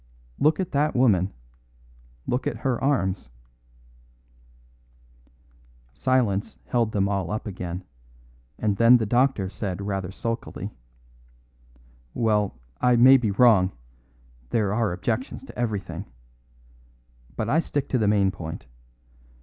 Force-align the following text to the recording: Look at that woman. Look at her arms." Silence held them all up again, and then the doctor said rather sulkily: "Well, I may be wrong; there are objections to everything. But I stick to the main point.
Look 0.39 0.59
at 0.59 0.71
that 0.71 0.95
woman. 0.95 1.31
Look 2.25 2.47
at 2.47 2.55
her 2.65 2.83
arms." 2.83 3.29
Silence 5.93 6.57
held 6.65 6.91
them 6.91 7.07
all 7.07 7.29
up 7.29 7.45
again, 7.45 7.83
and 8.57 8.77
then 8.77 8.97
the 8.97 9.05
doctor 9.05 9.47
said 9.47 9.79
rather 9.79 10.09
sulkily: 10.11 10.71
"Well, 12.15 12.57
I 12.81 12.95
may 12.95 13.15
be 13.17 13.29
wrong; 13.29 13.73
there 14.49 14.73
are 14.73 14.91
objections 14.91 15.43
to 15.43 15.55
everything. 15.59 16.05
But 17.35 17.47
I 17.47 17.59
stick 17.59 17.87
to 17.89 17.99
the 17.99 18.07
main 18.07 18.31
point. 18.31 18.65